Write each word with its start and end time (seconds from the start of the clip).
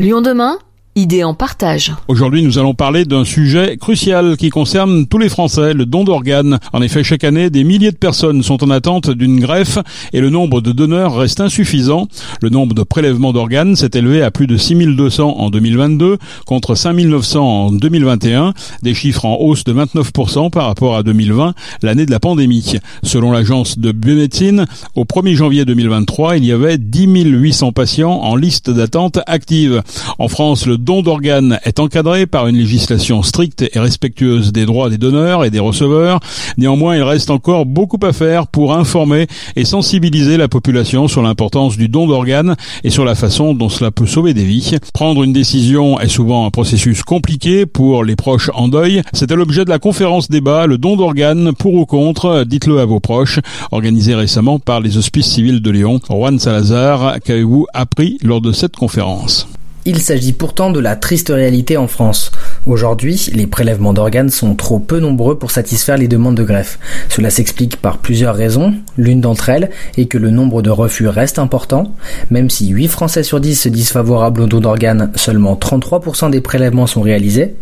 Lyon 0.00 0.22
demain 0.22 0.58
Idée 0.96 1.24
en 1.24 1.34
partage. 1.34 1.92
Aujourd'hui, 2.06 2.44
nous 2.44 2.56
allons 2.56 2.72
parler 2.72 3.04
d'un 3.04 3.24
sujet 3.24 3.76
crucial 3.78 4.36
qui 4.36 4.50
concerne 4.50 5.08
tous 5.08 5.18
les 5.18 5.28
Français, 5.28 5.74
le 5.74 5.86
don 5.86 6.04
d'organes. 6.04 6.60
En 6.72 6.82
effet, 6.82 7.02
chaque 7.02 7.24
année, 7.24 7.50
des 7.50 7.64
milliers 7.64 7.90
de 7.90 7.96
personnes 7.96 8.44
sont 8.44 8.62
en 8.62 8.70
attente 8.70 9.10
d'une 9.10 9.40
greffe 9.40 9.78
et 10.12 10.20
le 10.20 10.30
nombre 10.30 10.60
de 10.60 10.70
donneurs 10.70 11.16
reste 11.16 11.40
insuffisant. 11.40 12.06
Le 12.40 12.48
nombre 12.48 12.76
de 12.76 12.84
prélèvements 12.84 13.32
d'organes 13.32 13.74
s'est 13.74 13.90
élevé 13.94 14.22
à 14.22 14.30
plus 14.30 14.46
de 14.46 14.56
6200 14.56 15.34
en 15.36 15.50
2022 15.50 16.18
contre 16.46 16.76
5900 16.76 17.40
en 17.40 17.72
2021, 17.72 18.54
des 18.84 18.94
chiffres 18.94 19.24
en 19.24 19.38
hausse 19.40 19.64
de 19.64 19.72
29% 19.72 20.50
par 20.50 20.66
rapport 20.66 20.94
à 20.94 21.02
2020, 21.02 21.54
l'année 21.82 22.06
de 22.06 22.12
la 22.12 22.20
pandémie. 22.20 22.74
Selon 23.02 23.32
l'agence 23.32 23.80
de 23.80 23.90
biomédecine, 23.90 24.66
au 24.94 25.02
1er 25.02 25.34
janvier 25.34 25.64
2023, 25.64 26.36
il 26.36 26.44
y 26.44 26.52
avait 26.52 26.78
10 26.78 27.06
800 27.24 27.72
patients 27.72 28.12
en 28.12 28.36
liste 28.36 28.70
d'attente 28.70 29.18
active. 29.26 29.82
En 30.20 30.28
France, 30.28 30.66
le 30.66 30.83
don 30.84 31.02
d'organes 31.02 31.58
est 31.64 31.80
encadré 31.80 32.26
par 32.26 32.46
une 32.46 32.56
législation 32.56 33.22
stricte 33.22 33.62
et 33.62 33.78
respectueuse 33.78 34.52
des 34.52 34.66
droits 34.66 34.90
des 34.90 34.98
donneurs 34.98 35.44
et 35.44 35.50
des 35.50 35.58
receveurs. 35.58 36.20
Néanmoins, 36.58 36.94
il 36.94 37.02
reste 37.02 37.30
encore 37.30 37.64
beaucoup 37.64 37.98
à 38.02 38.12
faire 38.12 38.46
pour 38.46 38.74
informer 38.74 39.26
et 39.56 39.64
sensibiliser 39.64 40.36
la 40.36 40.46
population 40.46 41.08
sur 41.08 41.22
l'importance 41.22 41.76
du 41.76 41.88
don 41.88 42.06
d'organes 42.06 42.54
et 42.84 42.90
sur 42.90 43.04
la 43.04 43.14
façon 43.14 43.54
dont 43.54 43.70
cela 43.70 43.90
peut 43.90 44.06
sauver 44.06 44.34
des 44.34 44.44
vies. 44.44 44.76
Prendre 44.92 45.22
une 45.24 45.32
décision 45.32 45.98
est 45.98 46.08
souvent 46.08 46.46
un 46.46 46.50
processus 46.50 47.02
compliqué 47.02 47.64
pour 47.64 48.04
les 48.04 48.16
proches 48.16 48.50
en 48.54 48.68
deuil. 48.68 49.02
C'était 49.14 49.36
l'objet 49.36 49.64
de 49.64 49.70
la 49.70 49.78
conférence 49.78 50.28
débat, 50.28 50.66
le 50.66 50.76
don 50.76 50.96
d'organes 50.96 51.52
pour 51.54 51.74
ou 51.74 51.86
contre, 51.86 52.44
dites-le 52.44 52.78
à 52.80 52.84
vos 52.84 53.00
proches, 53.00 53.40
organisée 53.72 54.14
récemment 54.14 54.58
par 54.58 54.80
les 54.80 54.98
Hospices 54.98 55.32
civils 55.32 55.62
de 55.62 55.70
Lyon. 55.70 55.98
Juan 56.10 56.38
Salazar, 56.38 57.16
qu'avez-vous 57.24 57.66
appris 57.72 58.18
lors 58.22 58.42
de 58.42 58.52
cette 58.52 58.76
conférence? 58.76 59.48
Il 59.86 60.00
s'agit 60.00 60.32
pourtant 60.32 60.70
de 60.70 60.80
la 60.80 60.96
triste 60.96 61.28
réalité 61.28 61.76
en 61.76 61.86
France. 61.86 62.32
Aujourd'hui, 62.66 63.30
les 63.34 63.46
prélèvements 63.46 63.92
d'organes 63.92 64.30
sont 64.30 64.54
trop 64.54 64.78
peu 64.78 64.98
nombreux 64.98 65.38
pour 65.38 65.50
satisfaire 65.50 65.98
les 65.98 66.08
demandes 66.08 66.36
de 66.36 66.42
greffe. 66.42 66.78
Cela 67.10 67.28
s'explique 67.28 67.76
par 67.76 67.98
plusieurs 67.98 68.34
raisons. 68.34 68.74
L'une 68.96 69.20
d'entre 69.20 69.50
elles 69.50 69.70
est 69.98 70.06
que 70.06 70.16
le 70.16 70.30
nombre 70.30 70.62
de 70.62 70.70
refus 70.70 71.08
reste 71.08 71.38
important. 71.38 71.92
Même 72.30 72.48
si 72.48 72.68
8 72.68 72.88
Français 72.88 73.22
sur 73.22 73.40
10 73.40 73.54
se 73.54 73.68
disent 73.68 73.90
favorables 73.90 74.40
au 74.40 74.46
don 74.46 74.60
d'organes, 74.60 75.10
seulement 75.16 75.54
33% 75.54 76.30
des 76.30 76.40
prélèvements 76.40 76.86
sont 76.86 77.02
réalisés. 77.02 77.54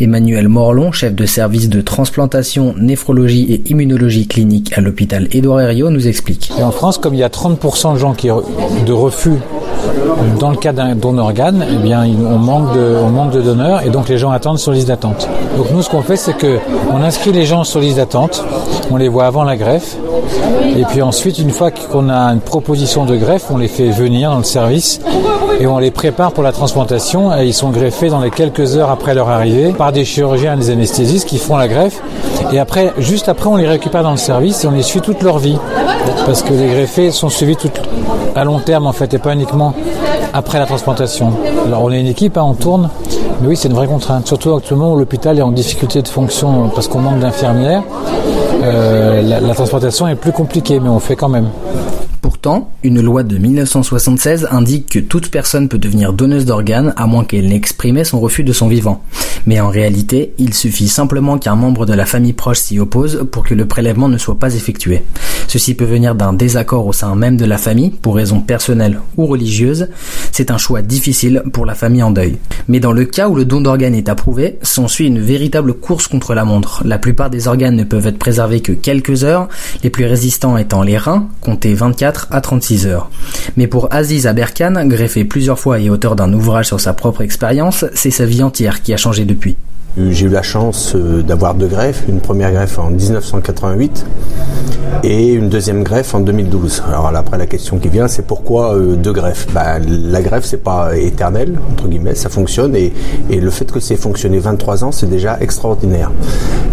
Emmanuel 0.00 0.48
Morlon, 0.48 0.92
chef 0.92 1.14
de 1.14 1.26
service 1.26 1.68
de 1.68 1.80
transplantation, 1.80 2.74
néphrologie 2.78 3.52
et 3.52 3.70
immunologie 3.70 4.26
clinique 4.26 4.72
à 4.76 4.80
l'hôpital 4.80 5.28
Édouard 5.32 5.60
Herriot, 5.60 5.90
nous 5.90 6.06
explique. 6.06 6.52
en 6.62 6.70
France, 6.70 6.98
comme 6.98 7.14
il 7.14 7.20
y 7.20 7.24
a 7.24 7.28
30% 7.28 7.94
de 7.94 7.98
gens 7.98 8.14
qui 8.14 8.28
de 8.28 8.92
refus 8.92 9.38
dans 10.38 10.50
le 10.50 10.56
cas 10.56 10.72
d'un 10.72 10.94
don 10.94 11.12
d'organes, 11.12 11.64
eh 11.70 11.76
bien, 11.76 12.04
on 12.04 12.38
manque 12.38 12.74
de, 12.74 12.96
on 13.02 13.10
manque 13.10 13.32
de 13.32 13.40
donneurs 13.40 13.84
et 13.84 13.90
donc 13.90 14.08
les 14.08 14.18
gens 14.18 14.30
attendent 14.30 14.58
sur 14.58 14.72
liste 14.72 14.88
d'attente. 14.88 15.28
Donc 15.56 15.70
nous, 15.72 15.82
ce 15.82 15.90
qu'on 15.90 16.02
fait, 16.02 16.16
c'est 16.16 16.36
que 16.36 16.58
on 16.92 17.02
inscrit 17.02 17.32
les 17.32 17.46
gens 17.46 17.64
sur 17.64 17.80
liste 17.80 17.96
d'attente, 17.96 18.44
on 18.90 18.96
les 18.96 19.08
voit 19.08 19.26
avant 19.26 19.44
la 19.44 19.56
greffe, 19.56 19.96
et 20.76 20.84
puis 20.84 21.02
ensuite, 21.02 21.38
une 21.38 21.50
fois 21.50 21.70
qu'on 21.70 22.08
a 22.08 22.32
une 22.32 22.40
proposition 22.40 23.04
de 23.04 23.16
greffe, 23.16 23.46
on 23.50 23.56
les 23.56 23.68
fait 23.68 23.90
venir 23.90 24.30
dans 24.30 24.38
le 24.38 24.44
service 24.44 25.00
et 25.60 25.66
on 25.66 25.78
les 25.78 25.90
prépare 25.90 26.32
pour 26.32 26.42
la 26.42 26.52
transplantation. 26.52 27.36
Et 27.36 27.46
ils 27.46 27.54
sont 27.54 27.70
greffés 27.70 28.08
dans 28.08 28.20
les 28.20 28.30
quelques 28.30 28.76
heures 28.76 28.90
après 28.90 29.14
leur 29.14 29.28
arrivée 29.28 29.72
par 29.72 29.92
des 29.92 30.04
chirurgiens 30.04 30.54
et 30.54 30.58
des 30.58 30.70
anesthésistes 30.70 31.28
qui 31.28 31.38
font 31.38 31.56
la 31.56 31.68
greffe. 31.68 32.00
Et 32.52 32.58
après, 32.58 32.92
juste 32.98 33.28
après, 33.28 33.48
on 33.48 33.56
les 33.56 33.66
récupère 33.66 34.02
dans 34.02 34.12
le 34.12 34.16
service 34.16 34.64
et 34.64 34.68
on 34.68 34.72
les 34.72 34.82
suit 34.82 35.00
toute 35.00 35.22
leur 35.22 35.38
vie. 35.38 35.58
Parce 36.26 36.42
que 36.42 36.52
les 36.52 36.68
greffés 36.68 37.10
sont 37.10 37.28
suivis 37.28 37.56
à 38.34 38.44
long 38.44 38.60
terme 38.60 38.86
en 38.86 38.92
fait 38.92 39.12
et 39.14 39.18
pas 39.18 39.32
uniquement 39.32 39.74
après 40.32 40.58
la 40.58 40.66
transplantation. 40.66 41.32
Alors 41.66 41.82
on 41.82 41.90
est 41.90 42.00
une 42.00 42.06
équipe, 42.06 42.36
hein, 42.36 42.44
on 42.46 42.54
tourne, 42.54 42.88
mais 43.40 43.48
oui 43.48 43.56
c'est 43.56 43.68
une 43.68 43.74
vraie 43.74 43.86
contrainte, 43.86 44.26
surtout 44.26 44.54
actuellement 44.54 44.92
où 44.92 44.98
l'hôpital 44.98 45.38
est 45.38 45.42
en 45.42 45.52
difficulté 45.52 46.02
de 46.02 46.08
fonction 46.08 46.68
parce 46.74 46.88
qu'on 46.88 47.00
manque 47.00 47.20
d'infirmières. 47.20 47.82
Euh, 48.62 49.22
la 49.22 49.54
transplantation 49.54 50.08
est 50.08 50.16
plus 50.16 50.32
compliquée, 50.32 50.80
mais 50.80 50.88
on 50.88 50.98
fait 50.98 51.16
quand 51.16 51.28
même. 51.28 51.48
Pourtant, 52.40 52.70
une 52.84 53.00
loi 53.00 53.24
de 53.24 53.36
1976 53.36 54.46
indique 54.52 54.88
que 54.90 55.00
toute 55.00 55.28
personne 55.28 55.68
peut 55.68 55.76
devenir 55.76 56.12
donneuse 56.12 56.44
d'organes 56.44 56.94
à 56.96 57.08
moins 57.08 57.24
qu'elle 57.24 57.48
n'ait 57.48 57.56
exprimé 57.56 58.04
son 58.04 58.20
refus 58.20 58.44
de 58.44 58.52
son 58.52 58.68
vivant. 58.68 59.02
Mais 59.44 59.58
en 59.58 59.70
réalité, 59.70 60.34
il 60.38 60.54
suffit 60.54 60.86
simplement 60.86 61.38
qu'un 61.38 61.56
membre 61.56 61.84
de 61.84 61.94
la 61.94 62.06
famille 62.06 62.34
proche 62.34 62.60
s'y 62.60 62.78
oppose 62.78 63.26
pour 63.32 63.42
que 63.42 63.54
le 63.54 63.66
prélèvement 63.66 64.08
ne 64.08 64.18
soit 64.18 64.38
pas 64.38 64.54
effectué. 64.54 65.02
Ceci 65.48 65.74
peut 65.74 65.84
venir 65.84 66.14
d'un 66.14 66.32
désaccord 66.32 66.86
au 66.86 66.92
sein 66.92 67.16
même 67.16 67.36
de 67.36 67.44
la 67.44 67.58
famille, 67.58 67.90
pour 67.90 68.14
raisons 68.14 68.40
personnelles 68.40 69.00
ou 69.16 69.26
religieuses. 69.26 69.88
C'est 70.30 70.52
un 70.52 70.58
choix 70.58 70.82
difficile 70.82 71.42
pour 71.52 71.66
la 71.66 71.74
famille 71.74 72.04
en 72.04 72.12
deuil. 72.12 72.36
Mais 72.68 72.78
dans 72.78 72.92
le 72.92 73.04
cas 73.04 73.28
où 73.28 73.34
le 73.34 73.46
don 73.46 73.62
d'organes 73.62 73.94
est 73.94 74.08
approuvé, 74.08 74.58
s'ensuit 74.62 75.06
une 75.06 75.20
véritable 75.20 75.74
course 75.74 76.06
contre 76.06 76.34
la 76.34 76.44
montre. 76.44 76.82
La 76.84 76.98
plupart 76.98 77.30
des 77.30 77.48
organes 77.48 77.76
ne 77.76 77.84
peuvent 77.84 78.06
être 78.06 78.18
préservés 78.18 78.60
que 78.60 78.72
quelques 78.72 79.24
heures, 79.24 79.48
les 79.82 79.90
plus 79.90 80.04
résistants 80.04 80.56
étant 80.56 80.82
les 80.82 80.98
reins, 80.98 81.28
comptés 81.40 81.74
24 81.74 82.27
à 82.30 82.40
36 82.40 82.86
heures. 82.86 83.10
Mais 83.56 83.66
pour 83.66 83.88
Aziz 83.92 84.26
Aberkan, 84.26 84.86
greffé 84.86 85.24
plusieurs 85.24 85.58
fois 85.58 85.78
et 85.78 85.90
auteur 85.90 86.16
d'un 86.16 86.32
ouvrage 86.32 86.66
sur 86.66 86.80
sa 86.80 86.92
propre 86.92 87.22
expérience, 87.22 87.84
c'est 87.94 88.10
sa 88.10 88.24
vie 88.24 88.42
entière 88.42 88.82
qui 88.82 88.92
a 88.92 88.96
changé 88.96 89.24
depuis. 89.24 89.56
J'ai 89.96 90.26
eu 90.26 90.30
la 90.30 90.42
chance 90.42 90.94
euh, 90.94 91.22
d'avoir 91.22 91.54
deux 91.54 91.66
greffes, 91.66 92.04
une 92.08 92.20
première 92.20 92.52
greffe 92.52 92.78
en 92.78 92.90
1988 92.90 94.04
et 95.02 95.32
une 95.32 95.48
deuxième 95.48 95.82
greffe 95.82 96.14
en 96.14 96.20
2012. 96.20 96.82
Alors 96.88 97.06
après 97.14 97.38
la 97.38 97.46
question 97.46 97.78
qui 97.78 97.88
vient, 97.88 98.08
c'est 98.08 98.26
pourquoi 98.26 98.74
euh, 98.74 98.96
deux 98.96 99.12
greffes? 99.12 99.46
Bah, 99.52 99.78
La 99.78 100.22
greffe, 100.22 100.44
c'est 100.44 100.62
pas 100.62 100.96
éternel, 100.96 101.58
entre 101.70 101.88
guillemets, 101.88 102.14
ça 102.14 102.28
fonctionne 102.28 102.74
et, 102.76 102.92
le 103.30 103.50
fait 103.50 103.70
que 103.70 103.80
c'est 103.80 103.96
fonctionné 103.96 104.38
23 104.38 104.84
ans, 104.84 104.92
c'est 104.92 105.08
déjà 105.08 105.38
extraordinaire. 105.40 106.10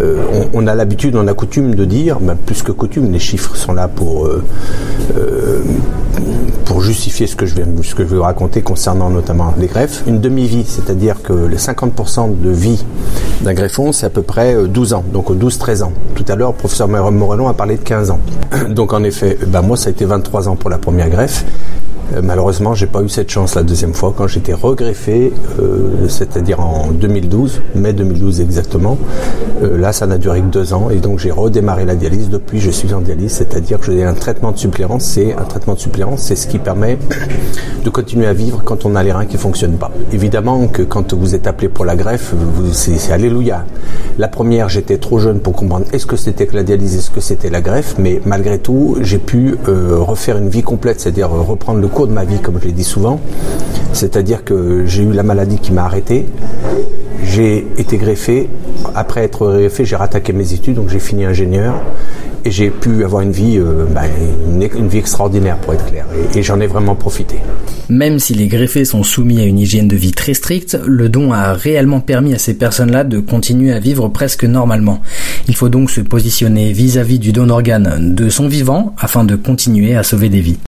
Euh, 0.00 0.22
on, 0.52 0.66
a 0.66 0.74
l'habitude, 0.74 1.16
on 1.16 1.26
a 1.26 1.34
coutume 1.34 1.74
de 1.74 1.84
dire, 1.84 2.20
bah, 2.20 2.36
plus 2.46 2.62
que 2.62 2.72
coutume, 2.72 3.10
les 3.10 3.18
chiffres 3.18 3.56
sont 3.56 3.72
là 3.72 3.88
pour 3.88 4.28
pour 5.10 6.49
justifier 7.00 7.26
ce 7.26 7.34
que 7.34 7.46
je 7.46 7.54
vais, 7.54 7.64
ce 7.82 7.94
que 7.94 8.02
je 8.02 8.08
vais 8.08 8.16
vous 8.16 8.22
raconter 8.22 8.60
concernant 8.60 9.08
notamment 9.08 9.54
les 9.56 9.68
greffes, 9.68 10.02
une 10.06 10.20
demi-vie, 10.20 10.64
c'est-à-dire 10.66 11.22
que 11.22 11.32
les 11.32 11.56
50% 11.56 12.38
de 12.38 12.50
vie 12.50 12.84
d'un 13.40 13.54
greffon, 13.54 13.90
c'est 13.92 14.04
à 14.04 14.10
peu 14.10 14.20
près 14.20 14.54
12 14.68 14.92
euh, 14.92 14.96
ans, 14.96 15.04
donc 15.10 15.30
12-13 15.30 15.82
ans. 15.82 15.92
Tout 16.14 16.26
à 16.28 16.36
l'heure, 16.36 16.50
le 16.50 16.56
professeur 16.58 16.88
Morelon 16.88 17.48
a 17.48 17.54
parlé 17.54 17.76
de 17.76 17.82
15 17.82 18.10
ans. 18.10 18.20
Donc 18.68 18.92
en 18.92 19.02
effet, 19.02 19.38
ben 19.46 19.62
moi, 19.62 19.78
ça 19.78 19.88
a 19.88 19.92
été 19.92 20.04
23 20.04 20.48
ans 20.48 20.56
pour 20.56 20.68
la 20.68 20.76
première 20.76 21.08
greffe 21.08 21.46
euh, 22.12 22.20
malheureusement, 22.22 22.74
j'ai 22.74 22.86
pas 22.86 23.02
eu 23.02 23.08
cette 23.08 23.30
chance 23.30 23.54
la 23.54 23.62
deuxième 23.62 23.94
fois 23.94 24.12
quand 24.16 24.26
j'étais 24.26 24.52
regreffé, 24.52 25.32
euh, 25.60 26.08
c'est-à-dire 26.08 26.60
en 26.60 26.90
2012, 26.90 27.62
mai 27.76 27.92
2012 27.92 28.40
exactement. 28.40 28.98
Euh, 29.62 29.78
là, 29.78 29.92
ça 29.92 30.06
n'a 30.06 30.18
duré 30.18 30.40
que 30.40 30.46
deux 30.46 30.72
ans 30.72 30.90
et 30.90 30.96
donc 30.96 31.18
j'ai 31.18 31.30
redémarré 31.30 31.84
la 31.84 31.94
dialyse. 31.94 32.28
Depuis, 32.28 32.58
je 32.60 32.70
suis 32.70 32.92
en 32.94 33.00
dialyse, 33.00 33.32
c'est-à-dire 33.32 33.78
que 33.78 33.92
j'ai 33.92 34.04
un 34.04 34.14
traitement 34.14 34.50
de 34.50 34.58
suppléance. 34.58 35.04
C'est 35.04 35.34
un 35.34 35.44
traitement 35.44 35.74
de 35.74 35.78
suppléance, 35.78 36.20
c'est 36.22 36.36
ce 36.36 36.46
qui 36.46 36.58
permet 36.58 36.98
de 37.84 37.90
continuer 37.90 38.26
à 38.26 38.32
vivre 38.32 38.62
quand 38.64 38.84
on 38.84 38.96
a 38.96 39.02
les 39.02 39.12
reins 39.12 39.26
qui 39.26 39.36
fonctionnent 39.36 39.78
pas. 39.78 39.90
Évidemment 40.12 40.66
que 40.66 40.82
quand 40.82 41.14
vous 41.14 41.34
êtes 41.34 41.46
appelé 41.46 41.68
pour 41.68 41.84
la 41.84 41.94
greffe, 41.96 42.34
c'est 42.72 43.12
alléluia. 43.12 43.64
La 44.18 44.28
première, 44.28 44.68
j'étais 44.68 44.98
trop 44.98 45.18
jeune 45.18 45.40
pour 45.40 45.54
comprendre 45.54 45.86
est-ce 45.92 46.06
que 46.06 46.16
c'était 46.16 46.46
que 46.46 46.56
la 46.56 46.62
dialyse, 46.62 46.96
est-ce 46.96 47.10
que 47.10 47.20
c'était 47.20 47.50
la 47.50 47.60
greffe, 47.60 47.94
mais 47.98 48.20
malgré 48.26 48.58
tout, 48.58 48.96
j'ai 49.00 49.18
pu 49.18 49.56
refaire 49.66 50.38
une 50.38 50.48
vie 50.48 50.62
complète, 50.62 51.00
c'est-à-dire 51.00 51.30
reprendre 51.30 51.80
le 51.80 51.88
cours 51.88 51.99
de 52.06 52.12
ma 52.12 52.24
vie, 52.24 52.38
comme 52.40 52.58
je 52.60 52.66
l'ai 52.66 52.72
dit 52.72 52.84
souvent. 52.84 53.20
C'est-à-dire 53.92 54.44
que 54.44 54.84
j'ai 54.86 55.02
eu 55.02 55.12
la 55.12 55.22
maladie 55.22 55.58
qui 55.58 55.72
m'a 55.72 55.84
arrêté. 55.84 56.26
J'ai 57.24 57.66
été 57.76 57.96
greffé. 57.96 58.48
Après 58.94 59.22
être 59.24 59.52
greffé, 59.52 59.84
j'ai 59.84 59.96
rattaqué 59.96 60.32
mes 60.32 60.52
études, 60.52 60.76
donc 60.76 60.88
j'ai 60.88 61.00
fini 61.00 61.24
ingénieur 61.24 61.74
et 62.44 62.50
j'ai 62.50 62.70
pu 62.70 63.04
avoir 63.04 63.22
une 63.22 63.32
vie, 63.32 63.58
euh, 63.58 63.84
bah, 63.94 64.02
une, 64.48 64.88
vie 64.88 64.98
extraordinaire 64.98 65.56
pour 65.58 65.74
être 65.74 65.86
clair, 65.86 66.06
et, 66.34 66.42
j'en 66.42 66.60
ai 66.60 66.66
vraiment 66.66 66.94
profité. 66.94 67.36
Même 67.88 68.18
si 68.18 68.34
les 68.34 68.46
greffés 68.46 68.84
sont 68.84 69.02
soumis 69.02 69.40
à 69.40 69.44
une 69.44 69.58
hygiène 69.58 69.88
de 69.88 69.96
vie 69.96 70.12
très 70.12 70.34
stricte, 70.34 70.78
le 70.86 71.08
don 71.08 71.32
a 71.32 71.52
réellement 71.52 72.00
permis 72.00 72.34
à 72.34 72.38
ces 72.38 72.54
personnes-là 72.54 73.04
de 73.04 73.18
continuer 73.18 73.72
à 73.72 73.80
vivre 73.80 74.08
presque 74.08 74.44
normalement. 74.44 75.00
Il 75.48 75.54
faut 75.54 75.68
donc 75.68 75.90
se 75.90 76.00
positionner 76.00 76.72
vis 76.72 76.98
à 76.98 77.04
-vis 77.04 77.18
du 77.18 77.32
don 77.32 77.46
d'organes 77.46 78.14
de 78.14 78.28
son 78.28 78.48
vivant 78.48 78.94
afin 78.98 79.24
de 79.24 79.36
continuer 79.36 79.96
à 79.96 80.02
sauver 80.02 80.28
des 80.28 80.40
vies. 80.40 80.58